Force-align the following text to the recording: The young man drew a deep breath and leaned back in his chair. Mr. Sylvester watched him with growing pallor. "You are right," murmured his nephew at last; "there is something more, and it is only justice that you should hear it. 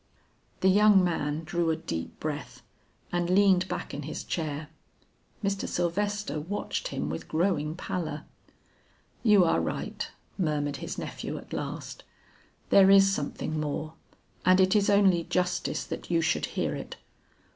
The 0.61 0.67
young 0.67 1.03
man 1.03 1.43
drew 1.43 1.69
a 1.69 1.75
deep 1.75 2.19
breath 2.19 2.63
and 3.11 3.29
leaned 3.29 3.67
back 3.67 3.93
in 3.93 4.01
his 4.01 4.23
chair. 4.23 4.67
Mr. 5.43 5.67
Sylvester 5.67 6.39
watched 6.39 6.87
him 6.87 7.07
with 7.07 7.27
growing 7.27 7.75
pallor. 7.75 8.23
"You 9.21 9.45
are 9.45 9.61
right," 9.61 10.09
murmured 10.39 10.77
his 10.77 10.97
nephew 10.97 11.37
at 11.37 11.53
last; 11.53 12.03
"there 12.71 12.89
is 12.89 13.11
something 13.13 13.59
more, 13.59 13.93
and 14.43 14.59
it 14.59 14.75
is 14.75 14.89
only 14.89 15.25
justice 15.25 15.83
that 15.85 16.09
you 16.09 16.19
should 16.19 16.47
hear 16.47 16.73
it. 16.73 16.95